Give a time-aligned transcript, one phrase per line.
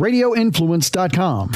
[0.00, 1.52] radioinfluence.com.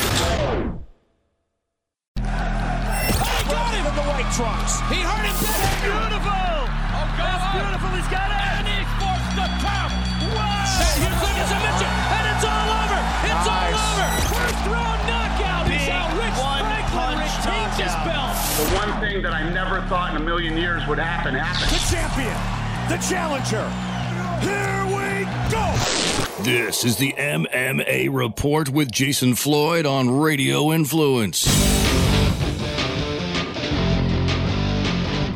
[3.49, 4.85] got him in the white trunks.
[4.93, 5.37] He hurt him.
[5.41, 6.29] That's beautiful.
[6.29, 7.25] Oh, God.
[7.25, 7.89] That's beautiful.
[7.97, 8.37] He's got it.
[8.37, 9.93] And he forced the count.
[10.37, 10.69] Wow.
[10.93, 13.01] And here comes a And it's all over.
[13.25, 14.09] It's all over.
[14.29, 15.65] First round knockout.
[15.73, 18.37] He's how Rich Franklin retains his belt.
[18.61, 21.73] The one thing that I never thought in a million years would happen happened.
[21.73, 22.37] The champion.
[22.93, 23.94] The challenger.
[24.41, 25.75] Here we go.
[26.43, 31.47] This is the MMA Report with Jason Floyd on Radio Influence.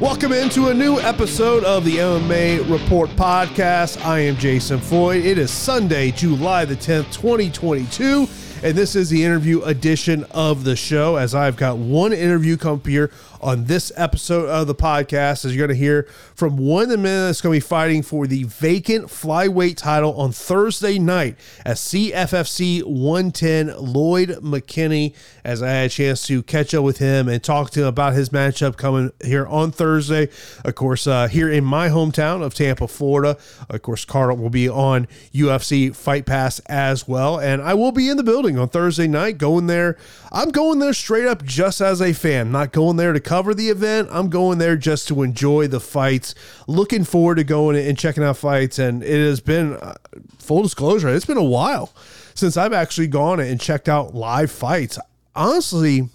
[0.00, 4.04] Welcome into a new episode of the MMA Report podcast.
[4.04, 5.24] I am Jason Floyd.
[5.24, 8.28] It is Sunday, July the 10th, 2022,
[8.62, 11.16] and this is the interview edition of the show.
[11.16, 13.10] As I've got one interview come up here
[13.40, 16.96] on this episode of the podcast, as you're going to hear from one of the
[16.96, 21.76] men that's going to be fighting for the vacant flyweight title on Thursday night at
[21.76, 25.14] CFFC 110, Lloyd McKinney.
[25.44, 28.12] As I had a chance to catch up with him and talk to him about
[28.12, 30.28] his matchup coming here on Thursday.
[30.64, 33.38] Of course, uh, here in my hometown of Tampa, Florida.
[33.70, 37.38] Of course, Carl will be on UFC Fight Pass as well.
[37.38, 39.96] And I will be in the building on Thursday night, going there.
[40.30, 43.70] I'm going there straight up just as a fan, not going there to cover the
[43.70, 44.08] event.
[44.10, 46.34] I'm going there just to enjoy the fights.
[46.66, 48.78] Looking forward to going and checking out fights.
[48.78, 49.94] And it has been, uh,
[50.38, 51.92] full disclosure, it's been a while
[52.34, 54.98] since I've actually gone and checked out live fights.
[55.34, 56.08] Honestly,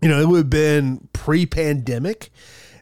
[0.00, 2.30] you know, it would have been pre pandemic.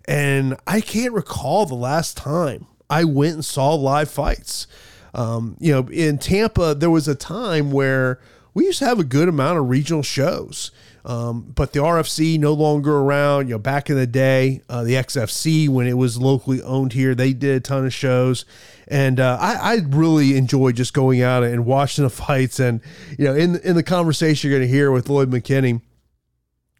[0.06, 4.66] And I can't recall the last time I went and saw live fights.
[5.14, 8.20] Um, you know, in Tampa, there was a time where
[8.56, 10.70] we used to have a good amount of regional shows.
[11.04, 13.48] Um, but the RFC no longer around.
[13.48, 17.14] You know, back in the day, uh, the XFC when it was locally owned here,
[17.14, 18.46] they did a ton of shows,
[18.88, 22.58] and uh, I, I really enjoy just going out and watching the fights.
[22.58, 22.80] And
[23.18, 25.82] you know, in in the conversation you're going to hear with Lloyd McKinney,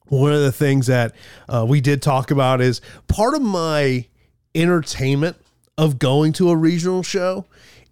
[0.06, 1.14] one of the things that
[1.46, 4.06] uh, we did talk about is part of my
[4.54, 5.36] entertainment
[5.76, 7.44] of going to a regional show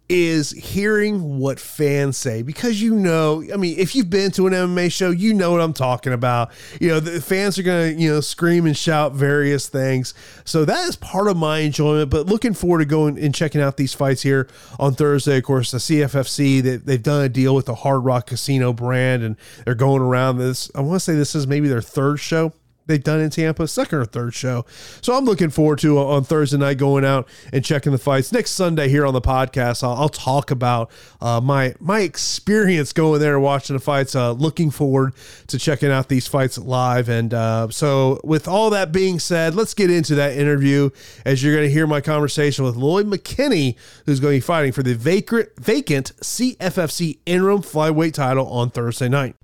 [0.07, 4.53] is hearing what fans say because you know, I mean, if you've been to an
[4.53, 6.51] MMA show, you know what I'm talking about.
[6.79, 10.13] You know, the fans are going to, you know, scream and shout various things.
[10.43, 13.77] So that is part of my enjoyment, but looking forward to going and checking out
[13.77, 14.47] these fights here
[14.79, 15.37] on Thursday.
[15.37, 19.23] Of course, the CFFC, they, they've done a deal with the Hard Rock Casino brand
[19.23, 20.69] and they're going around this.
[20.75, 22.53] I want to say this is maybe their third show
[22.87, 24.65] they've done in Tampa, second or third show.
[25.01, 28.31] So I'm looking forward to uh, on Thursday night going out and checking the fights.
[28.31, 30.91] Next Sunday here on the podcast, I'll, I'll talk about
[31.21, 34.15] uh, my my experience going there watching the fights.
[34.15, 35.13] Uh, looking forward
[35.47, 37.09] to checking out these fights live.
[37.09, 40.89] And uh, so, with all that being said, let's get into that interview.
[41.25, 43.75] As you're going to hear my conversation with Lloyd McKinney,
[44.05, 49.09] who's going to be fighting for the vacant vacant CFFC interim flyweight title on Thursday
[49.09, 49.35] night.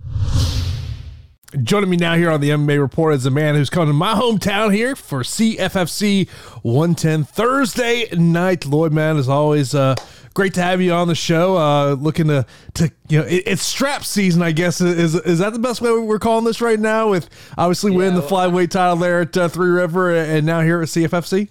[1.64, 4.14] Joining me now here on the MMA Report is a man who's coming to my
[4.14, 6.30] hometown here for CFFC
[6.64, 8.66] 110 Thursday night.
[8.66, 9.96] Lloyd, man, as always, uh,
[10.34, 11.58] great to have you on the show.
[11.58, 12.46] Uh, looking to,
[12.76, 14.80] to you know, it, it's strap season, I guess.
[14.80, 17.10] Is is that the best way we're calling this right now?
[17.10, 20.88] With obviously winning the flyweight title there at uh, Three River and now here at
[20.88, 21.50] CFFC.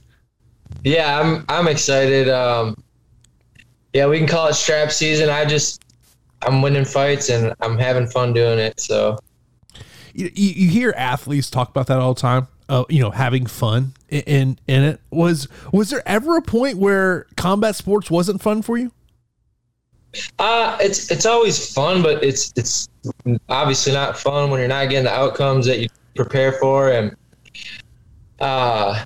[0.82, 2.26] Yeah, I'm I'm excited.
[2.30, 2.74] Um,
[3.92, 5.28] yeah, we can call it strap season.
[5.28, 5.82] I just
[6.40, 8.80] I'm winning fights and I'm having fun doing it.
[8.80, 9.18] So
[10.14, 12.48] you, you hear athletes talk about that all the time.
[12.68, 15.00] Uh, you know, having fun in in it.
[15.10, 18.92] Was was there ever a point where combat sports wasn't fun for you?
[20.38, 22.88] Uh, it's it's always fun, but it's it's
[23.48, 26.90] obviously not fun when you're not getting the outcomes that you prepare for.
[26.90, 27.16] And
[28.40, 29.04] uh,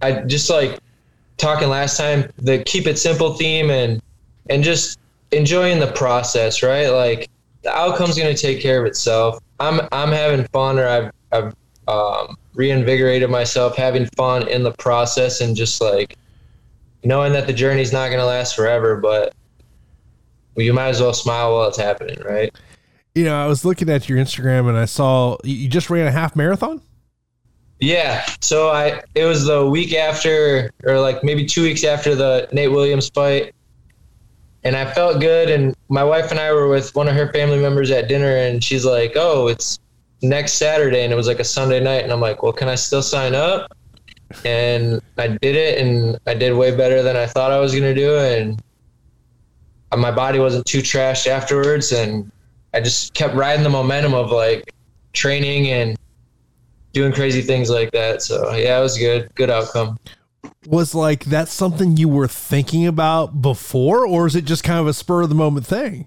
[0.00, 0.78] I just like
[1.36, 4.00] talking last time the keep it simple theme and
[4.48, 4.98] and just
[5.32, 6.88] enjoying the process, right?
[6.88, 7.28] Like
[7.62, 9.38] the outcome's going to take care of itself.
[9.60, 11.54] I'm I'm having fun, or I've I've
[11.88, 16.16] um, reinvigorated myself, having fun in the process, and just like
[17.04, 19.34] knowing that the journey's not going to last forever, but
[20.56, 22.54] you might as well smile while it's happening, right?
[23.14, 26.12] You know, I was looking at your Instagram and I saw you just ran a
[26.12, 26.80] half marathon.
[27.80, 32.48] Yeah, so I it was the week after, or like maybe two weeks after the
[32.52, 33.54] Nate Williams fight,
[34.64, 35.50] and I felt good.
[35.50, 38.62] And my wife and I were with one of her family members at dinner, and
[38.62, 39.78] she's like, "Oh, it's
[40.22, 42.74] next Saturday," and it was like a Sunday night, and I'm like, "Well, can I
[42.74, 43.72] still sign up?"
[44.44, 47.94] And I did it, and I did way better than I thought I was gonna
[47.94, 48.62] do, and
[49.96, 52.30] my body wasn't too trashed afterwards, and
[52.72, 54.72] I just kept riding the momentum of like
[55.12, 55.98] training and
[56.92, 58.22] doing crazy things like that.
[58.22, 59.98] So yeah, it was good, good outcome
[60.66, 64.86] was like that something you were thinking about before or is it just kind of
[64.86, 66.06] a spur of the moment thing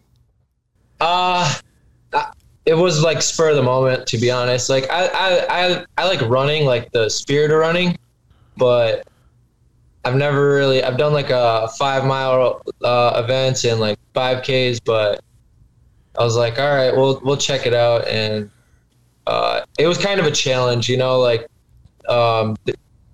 [1.02, 1.54] Uh,
[2.66, 4.70] it was like spur of the moment, to be honest.
[4.70, 7.98] Like I, I, I, I like running, like the spirit of running,
[8.58, 9.08] but
[10.04, 10.84] I've never really.
[10.84, 15.22] I've done like a five mile uh, events and like five Ks, but
[16.18, 18.50] I was like, all right, we'll we'll check it out, and
[19.28, 21.48] uh, it was kind of a challenge, you know, like
[22.08, 22.56] um,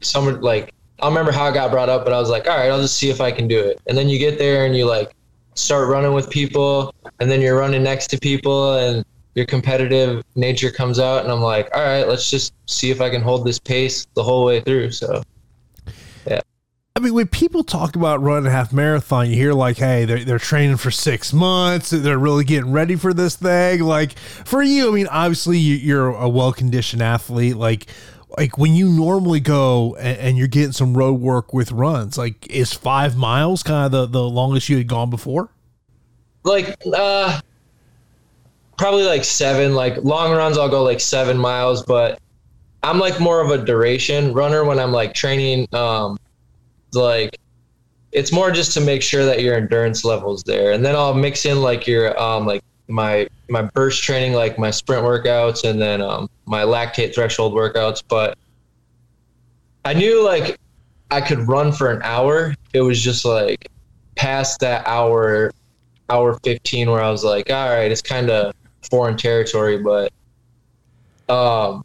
[0.01, 2.69] someone like I remember how it got brought up, but I was like, all right,
[2.69, 3.81] I'll just see if I can do it.
[3.88, 5.12] And then you get there and you like
[5.56, 9.03] start running with people, and then you're running next to people, and
[9.33, 13.09] your competitive nature comes out, and I'm like, all right, let's just see if I
[13.09, 14.92] can hold this pace the whole way through.
[14.92, 15.24] So
[16.27, 16.42] yeah.
[16.95, 20.24] I mean, when people talk about running a half marathon, you hear like, hey, they're,
[20.24, 21.89] they're training for six months.
[21.89, 23.81] They're really getting ready for this thing.
[23.81, 27.56] Like for you, I mean, obviously you're a well conditioned athlete.
[27.56, 27.88] Like,
[28.37, 32.47] like when you normally go and, and, you're getting some road work with runs, like
[32.49, 35.49] is five miles kind of the, the longest you had gone before?
[36.43, 37.39] Like, uh,
[38.77, 42.19] probably like seven, like long runs, I'll go like seven miles, but
[42.83, 46.17] I'm like more of a duration runner when I'm like training, um,
[46.93, 47.37] like
[48.11, 51.45] it's more just to make sure that your endurance levels there and then i'll mix
[51.45, 56.01] in like your um like my my burst training like my sprint workouts and then
[56.01, 58.38] um my lactate threshold workouts but
[59.85, 60.59] i knew like
[61.09, 63.69] i could run for an hour it was just like
[64.15, 65.51] past that hour
[66.09, 68.53] hour 15 where i was like all right it's kind of
[68.89, 70.11] foreign territory but
[71.29, 71.83] um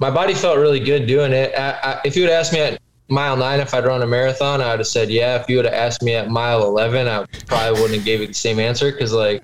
[0.00, 2.80] my body felt really good doing it I, I, if you would ask me at
[3.08, 5.40] mile nine, if I'd run a marathon, I would have said yeah.
[5.40, 8.26] If you would have asked me at mile eleven, I probably wouldn't have gave you
[8.26, 9.42] the same answer because like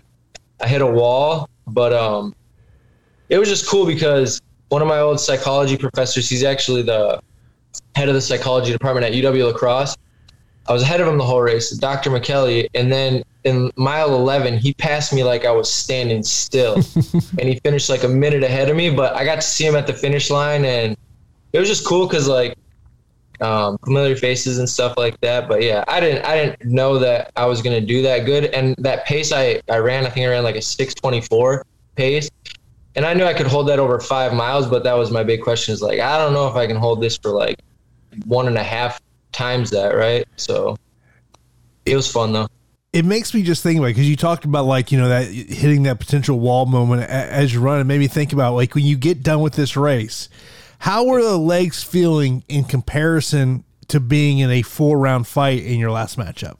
[0.64, 1.48] I hit a wall.
[1.66, 2.34] But um,
[3.28, 7.20] it was just cool because one of my old psychology professors, he's actually the
[7.94, 9.96] head of the psychology department at UW La Crosse.
[10.66, 12.10] I was ahead of him the whole race, Dr.
[12.10, 16.76] McKelly, and then in mile 11, he passed me like I was standing still,
[17.38, 18.88] and he finished like a minute ahead of me.
[18.88, 20.96] But I got to see him at the finish line, and
[21.52, 22.56] it was just cool because like
[23.40, 25.48] um, familiar faces and stuff like that.
[25.48, 28.46] But yeah, I didn't I didn't know that I was gonna do that good.
[28.46, 31.64] And that pace I, I ran, I think I ran like a six twenty four
[31.96, 32.30] pace.
[32.96, 35.42] And I knew I could hold that over five miles, but that was my big
[35.42, 37.58] question is like, I don't know if I can hold this for like
[38.26, 39.00] one and a half
[39.32, 40.24] times that, right?
[40.36, 40.76] So
[41.84, 42.48] it was fun though.
[42.92, 45.82] It makes me just think about because you talked about like you know that hitting
[45.82, 47.80] that potential wall moment as you run.
[47.80, 50.28] It made me think about like when you get done with this race,
[50.84, 55.78] how were the legs feeling in comparison to being in a four round fight in
[55.78, 56.58] your last matchup?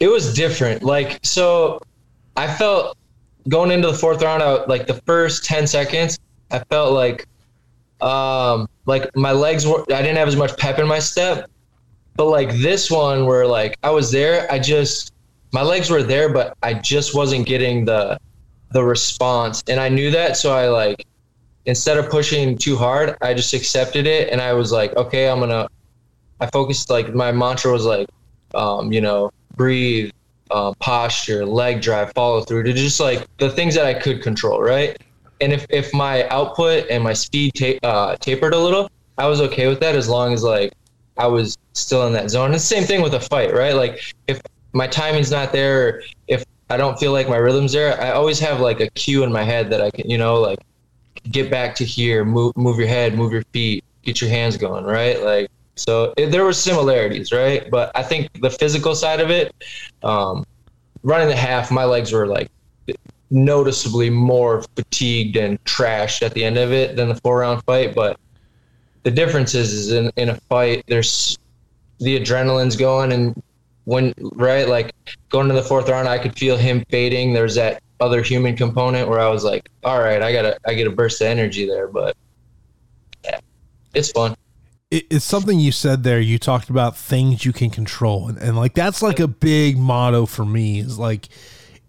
[0.00, 0.82] It was different.
[0.82, 1.80] Like, so
[2.36, 2.98] I felt
[3.48, 6.18] going into the fourth round, out like the first 10 seconds,
[6.50, 7.28] I felt like,
[8.00, 11.48] um, like my legs were, I didn't have as much pep in my step.
[12.16, 15.12] But like this one where like I was there, I just,
[15.52, 18.18] my legs were there, but I just wasn't getting the,
[18.72, 19.62] the response.
[19.68, 20.36] And I knew that.
[20.36, 21.06] So I like,
[21.66, 25.40] instead of pushing too hard, I just accepted it and I was like, okay, I'm
[25.40, 25.68] gonna.
[26.40, 28.08] I focused like my mantra was like,
[28.54, 30.10] um, you know, breathe,
[30.50, 34.60] uh, posture, leg drive, follow through to just like the things that I could control,
[34.60, 34.96] right?
[35.40, 39.40] And if if my output and my speed ta- uh, tapered a little, I was
[39.40, 40.72] okay with that as long as like
[41.16, 42.52] I was still in that zone.
[42.52, 43.74] The same thing with a fight, right?
[43.74, 44.40] Like if
[44.72, 48.60] my timing's not there, if I don't feel like my rhythm's there, I always have
[48.60, 50.58] like a cue in my head that I can, you know, like
[51.30, 54.84] get back to here, move move your head, move your feet, get your hands going,
[54.84, 55.22] right?
[55.22, 57.70] Like so it, there were similarities, right?
[57.70, 59.54] But I think the physical side of it,
[60.02, 60.44] um,
[61.02, 62.50] running the half, my legs were like
[63.30, 67.94] noticeably more fatigued and trashed at the end of it than the four round fight.
[67.94, 68.18] But
[69.02, 71.38] the difference is, is in, in a fight, there's
[72.00, 73.40] the adrenaline's going and
[73.84, 74.92] when right like
[75.28, 79.08] going to the fourth round i could feel him fading there's that other human component
[79.08, 81.88] where I was like, all right, I gotta I get a burst of energy there,
[81.88, 82.16] but
[83.24, 83.40] yeah,
[83.94, 84.36] it's fun.
[84.90, 86.20] It's something you said there.
[86.20, 90.26] You talked about things you can control, and, and like that's like a big motto
[90.26, 90.78] for me.
[90.78, 91.28] Is like,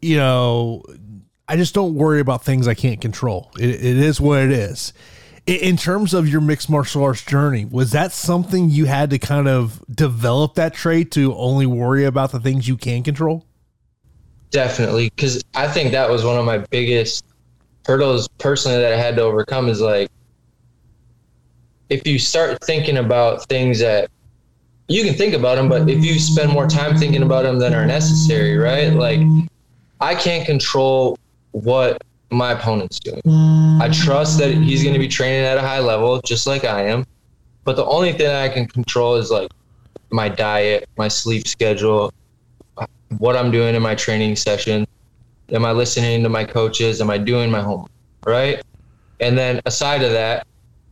[0.02, 0.84] you know,
[1.48, 3.52] I just don't worry about things I can't control.
[3.60, 4.94] it, it is what it is.
[5.46, 9.48] In terms of your mixed martial arts journey, was that something you had to kind
[9.48, 13.46] of develop that trait to only worry about the things you can control?
[14.56, 17.26] Definitely, because I think that was one of my biggest
[17.86, 19.68] hurdles personally that I had to overcome.
[19.68, 20.10] Is like
[21.90, 24.10] if you start thinking about things that
[24.88, 27.74] you can think about them, but if you spend more time thinking about them than
[27.74, 28.94] are necessary, right?
[28.94, 29.20] Like
[30.00, 31.20] I can't control
[31.52, 33.22] what my opponent's doing.
[33.82, 36.84] I trust that he's going to be training at a high level, just like I
[36.88, 37.06] am.
[37.66, 39.52] But the only thing I can control is like
[40.12, 42.14] my diet, my sleep schedule,
[43.18, 44.88] what I'm doing in my training session.
[45.52, 47.02] Am I listening to my coaches?
[47.02, 47.92] Am I doing my homework?
[48.26, 48.62] Right.
[49.20, 50.48] And then aside of that,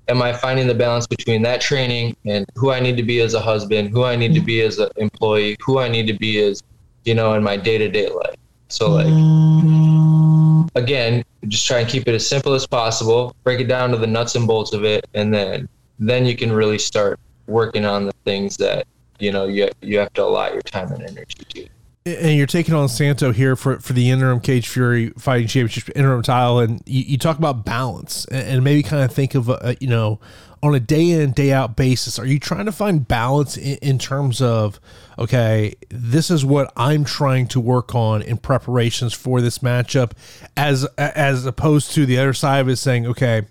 [0.08, 3.34] am I finding the balance between that training and who I need to be as
[3.34, 6.42] a husband, who I need to be as an employee, who I need to be
[6.42, 6.62] as,
[7.04, 8.36] you know, in my day to day life.
[8.68, 13.92] So like again, just try and keep it as simple as possible, break it down
[13.92, 15.68] to the nuts and bolts of it, and then
[16.00, 18.88] then you can really start working on the things that,
[19.20, 21.70] you know, you you have to allot your time and energy to
[22.06, 26.22] and you're taking on Santo here for, for the interim Cage Fury Fighting Championship interim
[26.22, 29.76] title, and you, you talk about balance and, and maybe kind of think of a,
[29.80, 30.20] you know
[30.62, 32.18] on a day in day out basis.
[32.20, 34.80] Are you trying to find balance in, in terms of
[35.18, 40.12] okay, this is what I'm trying to work on in preparations for this matchup,
[40.58, 43.44] as as opposed to the other side of it saying okay,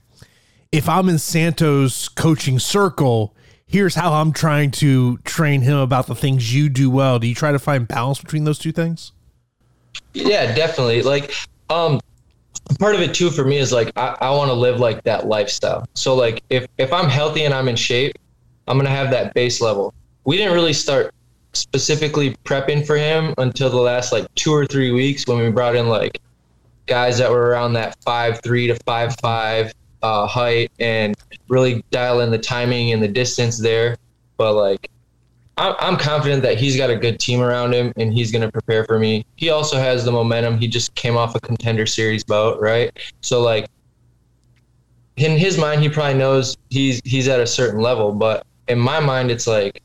[0.72, 3.34] if I'm in Santo's coaching circle
[3.72, 7.18] here's how I'm trying to train him about the things you do well.
[7.18, 9.12] Do you try to find balance between those two things?
[10.12, 11.02] Yeah, definitely.
[11.02, 11.34] Like,
[11.70, 11.98] um,
[12.78, 15.26] part of it too for me is like I, I want to live like that
[15.26, 15.86] lifestyle.
[15.94, 18.16] So like if if I'm healthy and I'm in shape,
[18.68, 19.94] I'm gonna have that base level.
[20.24, 21.14] We didn't really start
[21.54, 25.76] specifically prepping for him until the last like two or three weeks when we brought
[25.76, 26.20] in like
[26.86, 31.14] guys that were around that five three to five five uh, height and
[31.48, 33.96] really dial in the timing and the distance there.
[34.36, 34.90] But like,
[35.58, 38.84] I'm confident that he's got a good team around him and he's going to prepare
[38.84, 39.24] for me.
[39.36, 40.58] He also has the momentum.
[40.58, 42.90] He just came off a contender series bout, right?
[43.20, 43.68] So like,
[45.16, 48.12] in his mind, he probably knows he's he's at a certain level.
[48.12, 49.82] But in my mind, it's like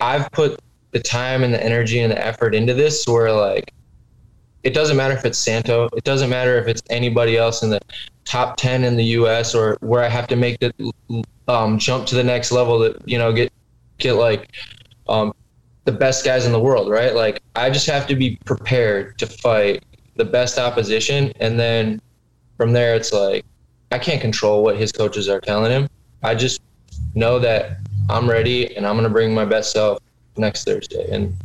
[0.00, 3.72] I've put the time and the energy and the effort into this, where like
[4.66, 7.80] it doesn't matter if it's Santo, it doesn't matter if it's anybody else in the
[8.24, 10.72] top 10 in the US or where I have to make the
[11.46, 13.52] um, jump to the next level to, you know, get,
[13.98, 14.50] get like
[15.08, 15.32] um,
[15.84, 17.14] the best guys in the world, right?
[17.14, 19.84] Like I just have to be prepared to fight
[20.16, 21.32] the best opposition.
[21.38, 22.02] And then
[22.56, 23.44] from there, it's like,
[23.92, 25.88] I can't control what his coaches are telling him.
[26.24, 26.60] I just
[27.14, 27.76] know that
[28.10, 30.00] I'm ready and I'm going to bring my best self
[30.36, 31.36] next Thursday and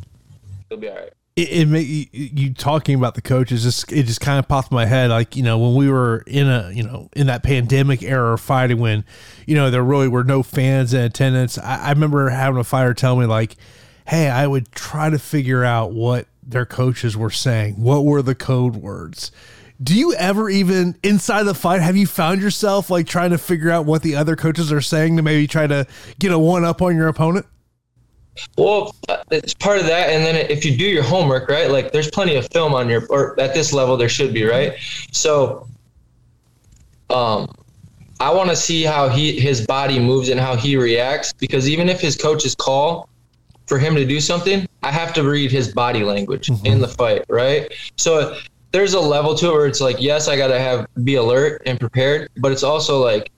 [0.70, 4.20] he'll be all right it, it you, you, talking about the coaches just it just
[4.20, 6.84] kind of popped in my head like you know when we were in a you
[6.84, 9.06] know in that pandemic era of fighting when
[9.48, 12.94] you know there really were no fans in attendance I, I remember having a fighter
[12.94, 13.56] tell me like
[14.08, 18.36] hey i would try to figure out what their coaches were saying what were the
[18.36, 19.32] code words?
[19.82, 23.72] Do you ever even inside the fight have you found yourself like trying to figure
[23.72, 25.88] out what the other coaches are saying to maybe try to
[26.20, 27.48] get a one up on your opponent
[28.58, 28.96] well,
[29.30, 30.10] it's part of that.
[30.10, 33.06] And then if you do your homework, right, like there's plenty of film on your,
[33.08, 34.74] or at this level, there should be, right?
[35.12, 35.68] So,
[37.10, 37.54] um,
[38.22, 41.90] I want to see how he his body moves and how he reacts because even
[41.90, 43.10] if his coaches call
[43.66, 46.66] for him to do something, I have to read his body language mm-hmm.
[46.66, 47.74] in the fight, right?
[47.98, 48.38] So
[48.72, 51.64] there's a level to it where it's like, yes, I got to have be alert
[51.66, 53.31] and prepared, but it's also like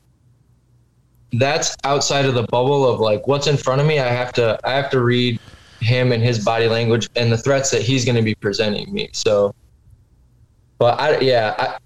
[1.33, 3.99] that's outside of the bubble of like what's in front of me.
[3.99, 5.39] I have to I have to read
[5.81, 9.09] him and his body language and the threats that he's going to be presenting me.
[9.13, 9.53] So,
[10.77, 11.77] but I yeah, I,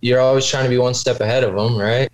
[0.00, 2.08] you're always trying to be one step ahead of him, right?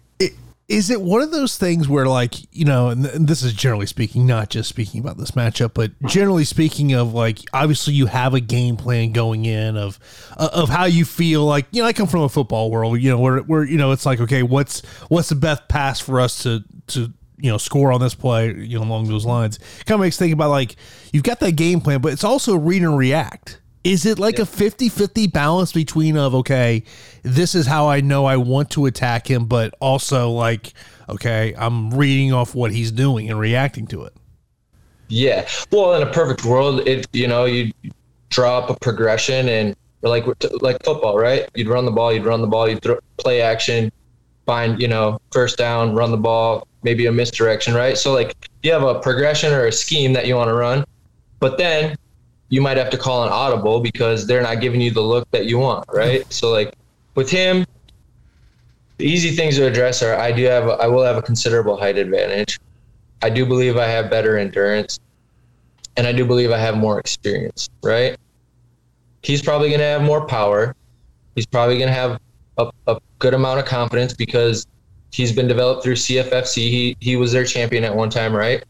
[0.69, 4.27] Is it one of those things where like you know and this is generally speaking
[4.27, 8.41] not just speaking about this matchup but generally speaking of like obviously you have a
[8.41, 9.99] game plan going in of
[10.37, 13.11] uh, of how you feel like you know i come from a football world you
[13.11, 16.43] know where, where you know it's like okay what's what's the best pass for us
[16.43, 19.59] to to you know score on this play you know along those lines.
[19.87, 20.77] Kind of makes think about like
[21.13, 24.45] you've got that game plan but it's also read and react is it like yeah.
[24.45, 26.83] a 50-50 balance between of okay
[27.23, 30.73] this is how i know i want to attack him but also like
[31.09, 34.13] okay i'm reading off what he's doing and reacting to it?
[35.09, 35.49] Yeah.
[35.73, 37.73] Well in a perfect world it you know you
[38.31, 40.27] draw up a progression and like
[40.63, 41.49] like football right?
[41.55, 43.91] You'd run the ball you'd run the ball you'd throw, play action
[44.47, 47.97] find you know first down run the ball maybe a misdirection right?
[47.97, 50.85] So like you have a progression or a scheme that you want to run
[51.41, 51.97] but then
[52.49, 55.47] you might have to call an audible because they're not giving you the look that
[55.47, 56.31] you want, right?
[56.33, 56.75] So like
[57.15, 57.67] with him,
[58.97, 61.77] the easy things to address are I do have a, I will have a considerable
[61.77, 62.59] height advantage.
[63.23, 64.99] I do believe I have better endurance,
[65.97, 68.17] and I do believe I have more experience, right?
[69.23, 70.75] He's probably going to have more power.
[71.35, 72.21] He's probably going to have
[72.59, 74.67] a, a good amount of confidence because
[75.13, 76.57] he's been developed through CFFC.
[76.57, 78.65] He he was their champion at one time, right?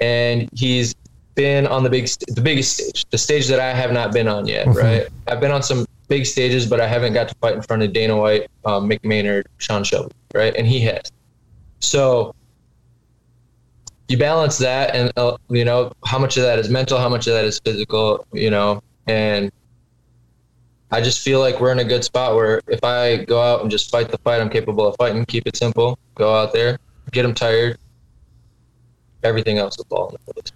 [0.00, 0.94] And he's
[1.34, 4.46] been on the big, the biggest stage, the stage that I have not been on
[4.46, 4.66] yet.
[4.66, 4.78] Mm-hmm.
[4.78, 7.82] Right, I've been on some big stages, but I haven't got to fight in front
[7.82, 10.12] of Dana White, um, Mick Maynard, Sean Shelby.
[10.34, 11.10] Right, and he has.
[11.80, 12.34] So
[14.08, 17.26] you balance that, and uh, you know how much of that is mental, how much
[17.26, 18.26] of that is physical.
[18.32, 19.50] You know, and
[20.90, 23.70] I just feel like we're in a good spot where if I go out and
[23.70, 26.78] just fight the fight I'm capable of fighting, keep it simple, go out there,
[27.10, 27.78] get them tired,
[29.22, 30.52] everything else will fall into place.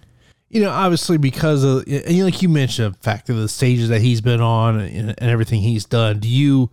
[0.49, 4.01] You know, obviously because of and like you mentioned, the fact of the stages that
[4.01, 6.19] he's been on and, and everything he's done.
[6.19, 6.71] Do you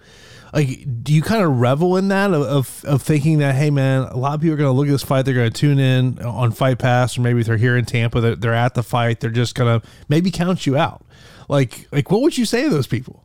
[0.55, 0.87] like?
[1.03, 4.17] Do you kind of revel in that of, of, of thinking that hey man, a
[4.17, 6.19] lot of people are going to look at this fight, they're going to tune in
[6.21, 9.21] on Fight Pass, or maybe if they're here in Tampa, they're, they're at the fight,
[9.21, 11.05] they're just going to maybe count you out.
[11.49, 13.25] Like, like what would you say to those people?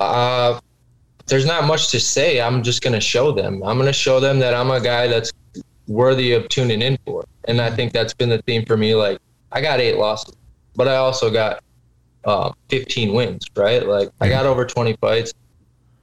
[0.00, 0.58] Uh,
[1.26, 2.40] there's not much to say.
[2.40, 3.62] I'm just going to show them.
[3.62, 5.32] I'm going to show them that I'm a guy that's
[5.86, 7.24] worthy of tuning in for.
[7.46, 8.94] And I think that's been the theme for me.
[8.94, 9.18] Like,
[9.52, 10.34] I got eight losses,
[10.74, 11.62] but I also got
[12.24, 13.86] uh, 15 wins, right?
[13.86, 15.32] Like, I got over 20 fights.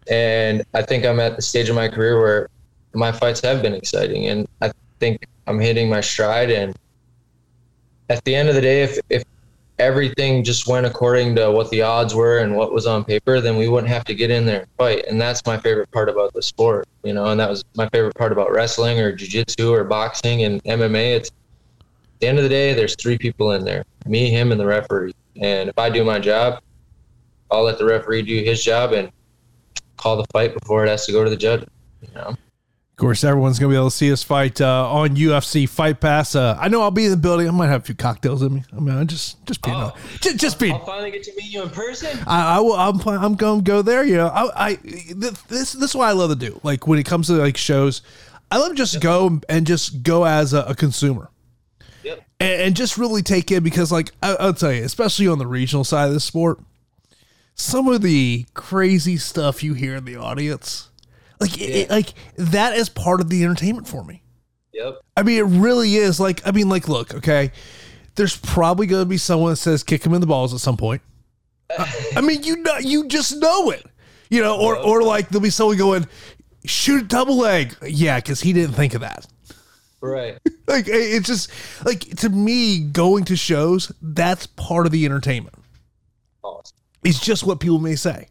[0.10, 2.50] And I think I'm at the stage of my career where
[2.94, 4.28] my fights have been exciting.
[4.28, 6.52] And I think I'm hitting my stride.
[6.52, 6.76] And
[8.10, 9.24] at the end of the day, if, if
[9.80, 13.58] everything just went according to what the odds were and what was on paper, then
[13.58, 15.06] we wouldn't have to get in there and fight.
[15.08, 18.16] And that's my favorite part about the sport, you know, and that was my favorite
[18.16, 21.16] part about wrestling or jiu-jitsu or boxing and MMA.
[21.16, 24.60] It's at the end of the day, there's three people in there, me, him, and
[24.60, 25.16] the referee.
[25.42, 26.62] And if I do my job,
[27.50, 29.12] I'll let the referee do his job and
[29.98, 31.66] call the fight before it has to go to the judge,
[32.02, 32.36] you know.
[32.92, 36.36] Of course, everyone's gonna be able to see us fight uh, on UFC Fight Pass.
[36.36, 37.48] Uh, I know I'll be in the building.
[37.48, 38.64] I might have a few cocktails in me.
[38.76, 39.94] I mean, I just just being, Oh.
[40.20, 40.74] just, just being.
[40.74, 42.16] I'll finally get to meet you in person.
[42.28, 42.74] I, I will.
[42.74, 43.00] I'm.
[43.08, 44.04] I'm going to go there.
[44.04, 44.28] You know.
[44.28, 44.70] I.
[44.72, 44.76] I
[45.16, 45.42] this.
[45.74, 46.60] This is what I love to do.
[46.64, 48.04] Like when it comes to like shows,
[48.52, 51.30] I love to just go and just go as a, a consumer
[52.04, 52.24] Yep.
[52.40, 55.48] and, and just really take in because like I, I'll tell you, especially on the
[55.48, 56.60] regional side of the sport,
[57.56, 60.90] some of the crazy stuff you hear in the audience,
[61.42, 64.24] like it, it- like that is part of the entertainment for me.
[64.74, 65.00] Yep.
[65.18, 66.18] I mean, it really is.
[66.20, 67.52] Like, I mean, like, look, okay.
[68.16, 70.78] There's probably going to be someone that says kick him in the balls at some
[70.78, 71.02] point.
[71.78, 73.86] I, I mean, you know, you just know it,
[74.30, 76.08] you know, or or like there'll be someone going
[76.66, 79.26] shoot a double leg, yeah, because he didn't think of that.
[80.00, 80.38] Right.
[80.68, 81.52] Like, it's just
[81.84, 85.56] like to me, going to shows that's part of the entertainment.
[86.44, 86.78] Awesome.
[87.04, 88.28] It's just what people may say,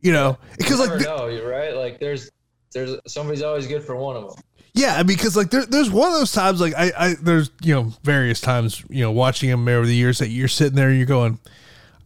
[0.00, 1.74] you know, because like the- know, you're right.
[1.74, 2.30] Like there's
[2.72, 4.42] there's somebody's always good for one of them.
[4.72, 7.92] Yeah, because like there, there's one of those times like I, I there's you know
[8.02, 11.06] various times you know watching him over the years that you're sitting there and you're
[11.06, 11.40] going,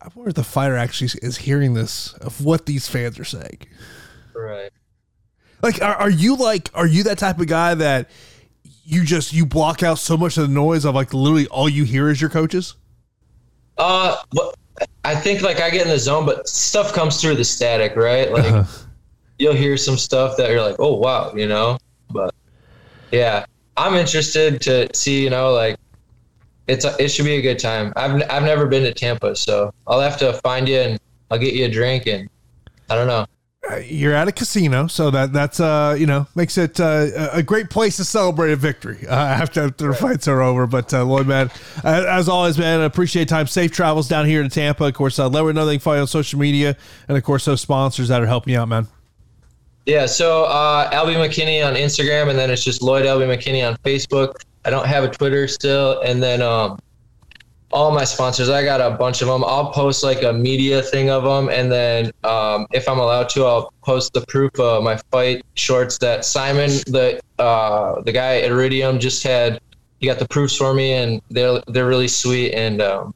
[0.00, 3.58] I wonder if the fighter actually is hearing this of what these fans are saying.
[4.34, 4.70] Right.
[5.62, 8.10] Like, are, are you like are you that type of guy that
[8.84, 11.84] you just you block out so much of the noise of like literally all you
[11.84, 12.74] hear is your coaches?
[13.76, 14.56] Uh, but
[15.04, 18.30] I think like I get in the zone, but stuff comes through the static, right?
[18.32, 18.64] Like Uh-huh.
[19.38, 21.78] you'll hear some stuff that you're like, oh wow, you know.
[22.10, 22.34] But
[23.12, 23.44] yeah,
[23.76, 25.76] I'm interested to see, you know, like
[26.66, 27.92] it's a, it should be a good time.
[27.96, 31.54] I've I've never been to Tampa, so I'll have to find you and I'll get
[31.54, 32.28] you a drink and
[32.88, 33.26] I don't know.
[33.70, 37.42] Uh, You're at a casino, so that that's uh you know makes it uh, a
[37.42, 40.66] great place to celebrate a victory uh, after, after the fights are over.
[40.66, 41.50] But uh, Lloyd, man,
[41.82, 43.46] as always, man, I appreciate time.
[43.46, 44.84] Safe travels down here to Tampa.
[44.84, 46.76] Of course, uh, let me know they can find you on social media,
[47.08, 48.86] and of course those sponsors that are helping you out, man.
[49.86, 53.76] Yeah, so uh, Albie McKinney on Instagram, and then it's just Lloyd Albie McKinney on
[53.78, 54.36] Facebook.
[54.64, 56.78] I don't have a Twitter still, and then um,
[57.74, 59.44] all my sponsors, I got a bunch of them.
[59.44, 63.44] I'll post like a media thing of them, and then um, if I'm allowed to,
[63.44, 68.50] I'll post the proof of my fight shorts that Simon, the uh, the guy at
[68.50, 69.60] Iridium, just had.
[69.98, 73.14] He got the proofs for me, and they're they're really sweet, and um,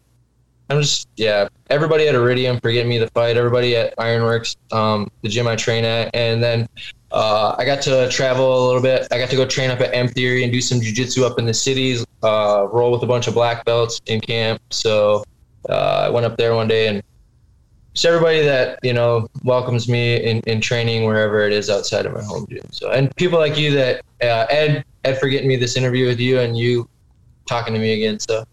[0.70, 1.48] I'm just yeah.
[1.70, 3.36] Everybody at Iridium for getting me the fight.
[3.36, 6.68] Everybody at Ironworks, um, the gym I train at, and then
[7.10, 9.08] uh, I got to travel a little bit.
[9.10, 11.46] I got to go train up at M Theory and do some jujitsu up in
[11.46, 12.04] the cities.
[12.22, 14.60] Uh, roll with a bunch of black belts in camp.
[14.70, 15.24] So
[15.68, 17.02] uh, I went up there one day and
[17.94, 22.12] just everybody that you know welcomes me in, in training wherever it is outside of
[22.12, 22.64] my home gym.
[22.70, 26.20] So and people like you that uh, Ed Ed for getting me this interview with
[26.20, 26.88] you and you
[27.46, 28.18] talking to me again.
[28.18, 28.44] So.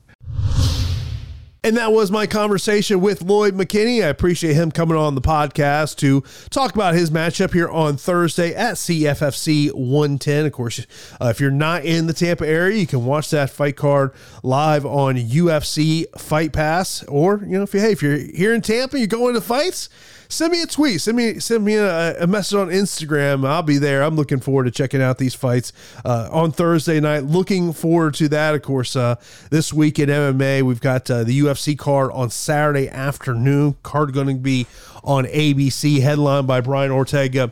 [1.65, 4.03] And that was my conversation with Lloyd McKinney.
[4.03, 8.53] I appreciate him coming on the podcast to talk about his matchup here on Thursday
[8.53, 10.45] at CFFC 110.
[10.45, 10.85] Of course,
[11.19, 14.85] uh, if you're not in the Tampa area, you can watch that fight card live
[14.85, 17.01] on UFC Fight Pass.
[17.05, 19.89] Or, you know, if you hey, if you're here in Tampa, you're going to fights,
[20.29, 23.47] send me a tweet, send me send me a, a message on Instagram.
[23.47, 24.03] I'll be there.
[24.03, 27.23] I'm looking forward to checking out these fights uh, on Thursday night.
[27.23, 28.55] Looking forward to that.
[28.55, 29.15] Of course, uh,
[29.49, 33.75] this week in MMA, we've got uh, the UFC card on Saturday afternoon.
[33.83, 34.67] Card going to be
[35.03, 37.51] on ABC, headlined by Brian Ortega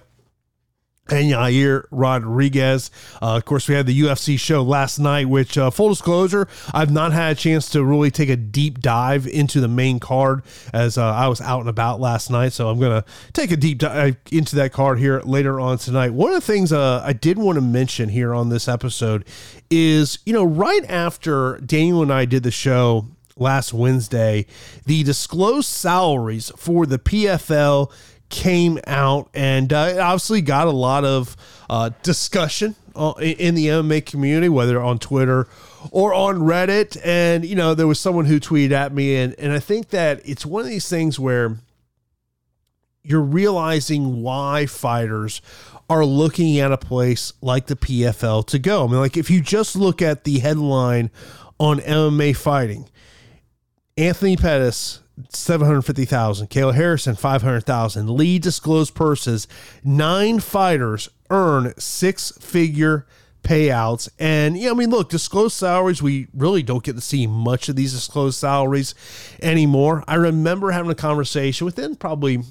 [1.09, 2.89] and Yair Rodriguez.
[3.21, 6.91] Uh, of course, we had the UFC show last night, which, uh, full disclosure, I've
[6.91, 10.97] not had a chance to really take a deep dive into the main card as
[10.97, 12.53] uh, I was out and about last night.
[12.53, 16.13] So I'm going to take a deep dive into that card here later on tonight.
[16.13, 19.25] One of the things uh, I did want to mention here on this episode
[19.69, 24.45] is, you know, right after Daniel and I did the show last Wednesday,
[24.85, 27.91] the disclosed salaries for the PFL
[28.33, 31.37] came out and uh, it obviously got a lot of
[31.69, 35.47] uh, discussion uh, in the MMA community, whether on Twitter
[35.91, 36.99] or on Reddit.
[37.05, 40.27] And, you know, there was someone who tweeted at me, and, and I think that
[40.27, 41.57] it's one of these things where
[43.03, 45.39] you're realizing why fighters
[45.87, 48.85] are looking at a place like the PFL to go.
[48.85, 51.11] I mean, like if you just look at the headline
[51.59, 52.89] on MMA fighting,
[53.95, 56.49] Anthony Pettis 750,000.
[56.49, 58.09] Kayla Harrison, 500,000.
[58.09, 59.47] Lee disclosed purses.
[59.83, 63.05] Nine fighters earn six figure
[63.43, 64.09] payouts.
[64.17, 67.75] And, yeah, I mean, look, disclosed salaries, we really don't get to see much of
[67.75, 68.95] these disclosed salaries
[69.41, 70.03] anymore.
[70.07, 72.43] I remember having a conversation within probably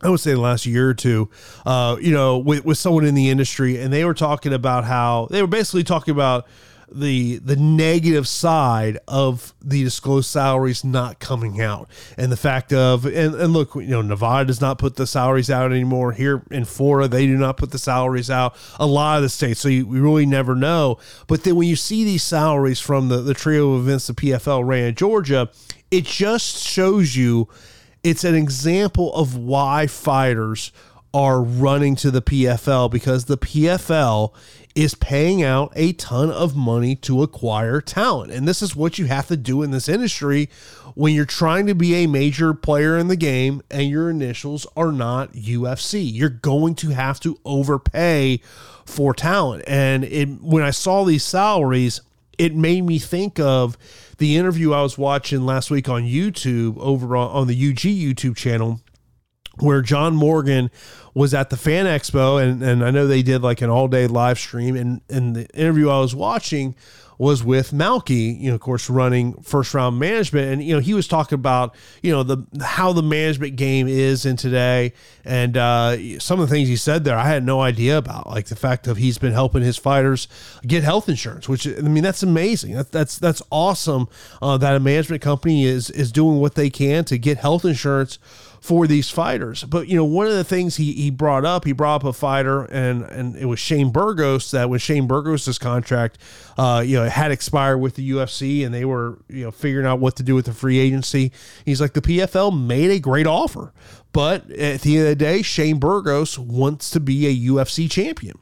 [0.00, 1.28] I would say the last year or two,
[1.66, 5.26] uh, you know, with, with someone in the industry, and they were talking about how
[5.30, 6.46] they were basically talking about
[6.90, 11.88] the the negative side of the disclosed salaries not coming out.
[12.16, 15.50] And the fact of and, and look you know nevada does not put the salaries
[15.50, 16.12] out anymore.
[16.12, 18.56] Here in florida they do not put the salaries out.
[18.78, 19.60] A lot of the states.
[19.60, 20.98] So you, we really never know.
[21.26, 24.66] But then when you see these salaries from the, the trio of events the pfl
[24.66, 25.50] ran in georgia
[25.90, 27.48] it just shows you
[28.02, 30.72] it's an example of why fighters
[31.14, 34.32] are running to the PFL because the PFL
[34.78, 38.30] is paying out a ton of money to acquire talent.
[38.30, 40.48] And this is what you have to do in this industry
[40.94, 44.92] when you're trying to be a major player in the game and your initials are
[44.92, 46.08] not UFC.
[46.08, 48.40] You're going to have to overpay
[48.86, 49.64] for talent.
[49.66, 52.00] And it, when I saw these salaries,
[52.38, 53.76] it made me think of
[54.18, 58.36] the interview I was watching last week on YouTube over on, on the UG YouTube
[58.36, 58.80] channel
[59.60, 60.70] where John Morgan
[61.14, 64.06] was at the Fan Expo, and, and I know they did like an all day
[64.06, 64.76] live stream.
[64.76, 66.74] And, and the interview I was watching
[67.18, 70.52] was with Malki, you know, of course, running first round management.
[70.52, 74.24] And, you know, he was talking about, you know, the how the management game is
[74.24, 74.92] in today.
[75.24, 78.46] And uh, some of the things he said there, I had no idea about, like
[78.46, 80.28] the fact of he's been helping his fighters
[80.64, 82.74] get health insurance, which I mean, that's amazing.
[82.74, 84.08] That, that's that's awesome
[84.40, 88.20] uh, that a management company is is doing what they can to get health insurance
[88.60, 89.64] for these fighters.
[89.64, 92.12] But you know, one of the things he, he brought up, he brought up a
[92.12, 94.50] fighter, and and it was Shane Burgos.
[94.50, 96.18] That when Shane Burgos's contract,
[96.56, 100.00] uh, you know, had expired with the UFC, and they were you know figuring out
[100.00, 101.32] what to do with the free agency.
[101.64, 103.72] He's like, the PFL made a great offer,
[104.12, 108.38] but at the end of the day, Shane Burgos wants to be a UFC champion.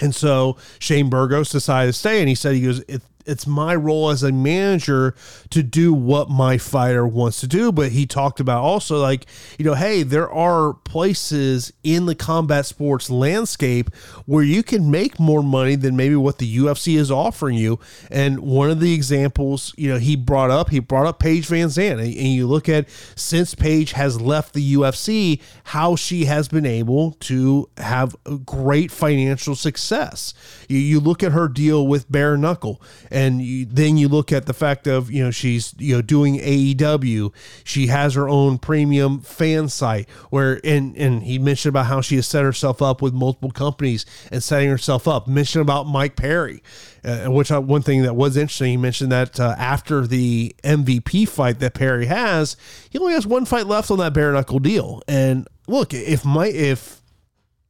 [0.00, 2.82] And so Shane Burgos decided to stay, and he said he goes,
[3.26, 5.14] it's my role as a manager
[5.50, 7.72] to do what my fighter wants to do.
[7.72, 9.26] But he talked about also like
[9.58, 13.94] you know hey there are places in the combat sports landscape
[14.26, 17.78] where you can make more money than maybe what the UFC is offering you.
[18.10, 21.62] And one of the examples you know he brought up he brought up Paige Van
[21.62, 26.66] VanZant and you look at since Paige has left the UFC how she has been
[26.66, 30.34] able to have great financial success.
[30.68, 34.46] You, you look at her deal with bare knuckle and you, then you look at
[34.46, 37.32] the fact of you know she's you know doing AEW.
[37.64, 42.16] She has her own premium fan site where and and he mentioned about how she
[42.16, 45.28] has set herself up with multiple companies and setting herself up.
[45.28, 46.62] Mentioned about Mike Perry.
[47.04, 51.28] Uh, which I, one thing that was interesting, he mentioned that uh, after the MVP
[51.28, 52.56] fight that Perry has,
[52.90, 55.02] he only has one fight left on that bare knuckle deal.
[55.08, 57.02] And look, if my if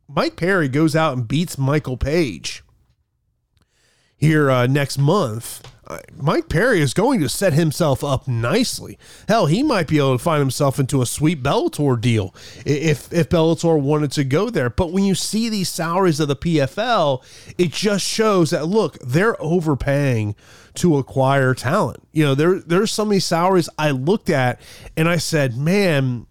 [0.06, 2.62] Mike Perry goes out and beats Michael Page,
[4.22, 8.96] here uh, next month, uh, Mike Perry is going to set himself up nicely.
[9.26, 12.32] Hell, he might be able to find himself into a sweet Bellator deal
[12.64, 14.70] if if Bellator wanted to go there.
[14.70, 17.24] But when you see these salaries of the PFL,
[17.58, 20.36] it just shows that look, they're overpaying
[20.74, 22.06] to acquire talent.
[22.12, 24.60] You know, there there's so many salaries I looked at
[24.96, 26.26] and I said, man,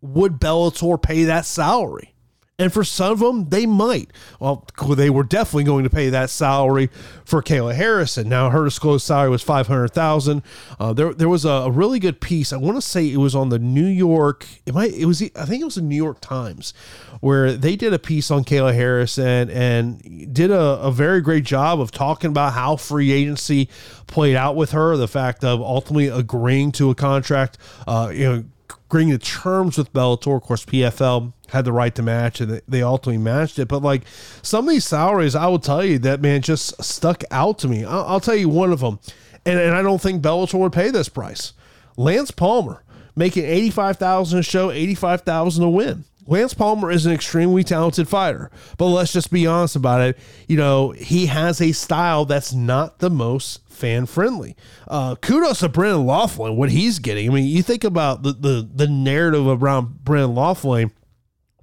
[0.00, 2.15] would Bellator pay that salary?
[2.58, 4.10] And for some of them, they might.
[4.40, 6.88] Well, they were definitely going to pay that salary
[7.26, 8.30] for Kayla Harrison.
[8.30, 10.42] Now, her disclosed salary was five hundred thousand.
[10.80, 12.54] Uh, there, there was a, a, really good piece.
[12.54, 14.46] I want to say it was on the New York.
[14.64, 14.94] It might.
[14.94, 15.20] It was.
[15.20, 16.72] I think it was the New York Times,
[17.20, 21.78] where they did a piece on Kayla Harrison and did a, a very great job
[21.78, 23.68] of talking about how free agency
[24.06, 24.96] played out with her.
[24.96, 27.58] The fact of ultimately agreeing to a contract.
[27.86, 28.44] Uh, you know
[28.86, 30.36] agreeing to terms with Bellator.
[30.36, 33.68] Of course, PFL had the right to match and they ultimately matched it.
[33.68, 34.02] But like
[34.42, 37.84] some of these salaries, I will tell you that man just stuck out to me.
[37.84, 38.98] I'll, I'll tell you one of them,
[39.44, 41.52] and, and I don't think Bellator would pay this price.
[41.96, 42.82] Lance Palmer
[43.14, 46.04] making eighty five thousand a show, eighty five thousand a win.
[46.26, 50.18] Lance Palmer is an extremely talented fighter, but let's just be honest about it.
[50.48, 54.56] You know, he has a style that's not the most fan friendly.
[54.88, 57.30] Uh, kudos to Brendan Loughnane, what he's getting.
[57.30, 60.90] I mean, you think about the, the, the narrative around Brendan Loughnane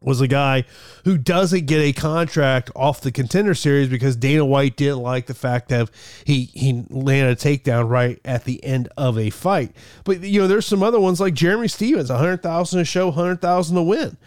[0.03, 0.65] was a guy
[1.05, 5.33] who doesn't get a contract off the contender series because Dana White didn't like the
[5.33, 5.89] fact that
[6.25, 9.71] he he landed a takedown right at the end of a fight.
[10.03, 13.75] But you know, there's some other ones like Jeremy hundred thousand a show, hundred thousand
[13.75, 14.17] to win.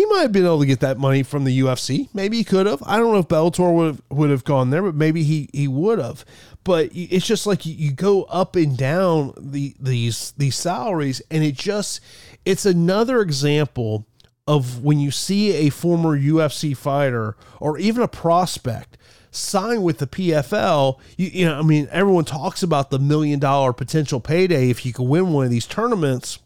[0.00, 2.08] He might have been able to get that money from the UFC.
[2.14, 2.82] Maybe he could have.
[2.86, 5.68] I don't know if Bellator would have, would have gone there, but maybe he he
[5.68, 6.24] would have.
[6.64, 11.44] But it's just like you, you go up and down the these these salaries, and
[11.44, 12.00] it just
[12.46, 14.06] it's another example
[14.46, 18.96] of when you see a former UFC fighter or even a prospect
[19.30, 23.74] sign with the PFL, you, you know, I mean, everyone talks about the million dollar
[23.74, 26.38] potential payday if you can win one of these tournaments.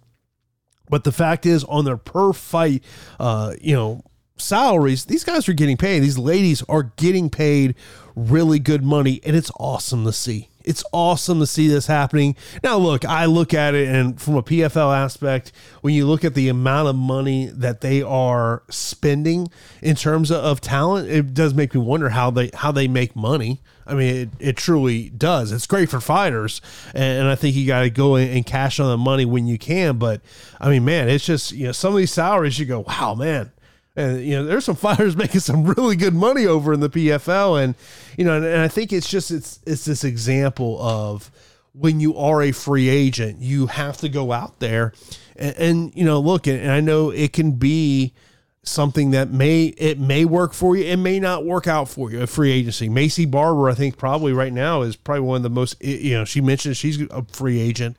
[0.89, 2.85] But the fact is, on their per fight,
[3.19, 4.03] uh, you know,
[4.37, 6.01] salaries, these guys are getting paid.
[6.01, 7.75] These ladies are getting paid
[8.15, 10.49] really good money, and it's awesome to see.
[10.65, 12.37] It's awesome to see this happening.
[12.63, 16.35] Now, look, I look at it, and from a PFL aspect, when you look at
[16.35, 19.49] the amount of money that they are spending
[19.83, 23.61] in terms of, talent, it does make me wonder how they how they make money.
[23.87, 25.53] I mean, it, it truly does.
[25.53, 26.63] It's great for fighters,
[26.95, 29.59] and, and I think you got to go and cash on the money when you
[29.59, 29.99] can.
[29.99, 30.23] But
[30.59, 33.53] I mean, man, it's just you know some of these salaries you go, wow, man
[33.97, 37.63] and you know there's some fighters making some really good money over in the PFL
[37.63, 37.75] and
[38.17, 41.31] you know and, and, I think it's just it's it's this example of
[41.73, 44.93] when you are a free agent you have to go out there
[45.37, 48.15] and, and you know look and I know it can be
[48.63, 50.85] something that may it may work for you.
[50.85, 52.89] It may not work out for you a free agency.
[52.89, 56.25] Maycee Barber I think probably right now is probably one of the most you know
[56.25, 57.97] she mentioned she's a free agent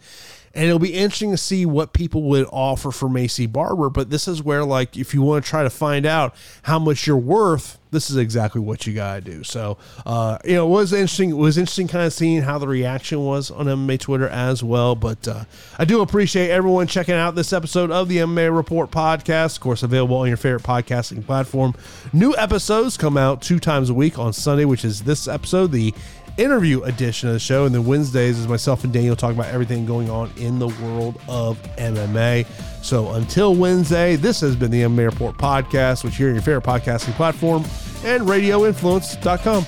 [0.55, 3.89] and it'll be interesting to see what people would offer for Maycee Barber.
[3.89, 7.05] But this is where, like, if you want to try to find out how much
[7.05, 9.43] you're worth, this is exactly what you gotta do.
[9.43, 11.31] So, uh, you know, it was interesting.
[11.31, 14.95] It was interesting, kind of seeing how the reaction was on MMA Twitter as well.
[14.95, 15.43] But uh,
[15.77, 19.55] I do appreciate everyone checking out this episode of the MMA Report podcast.
[19.55, 21.73] Of course, available on your favorite podcasting platform.
[22.13, 25.93] New episodes come out two times a week on Sunday, which is this episode, the
[26.37, 27.65] interview edition of the show.
[27.65, 31.19] And then Wednesdays is myself and Daniel talking about everything going on in the world
[31.27, 32.45] of MMA.
[32.83, 37.13] So until Wednesday, this has been the MMA Report podcast, which you're your favorite podcasting
[37.13, 37.63] platform
[38.03, 39.65] and radioinfluence.com.